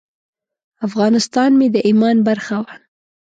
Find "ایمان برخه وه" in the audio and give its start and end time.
1.87-2.73